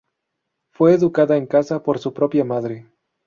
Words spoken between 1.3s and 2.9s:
en casa por su propia madre.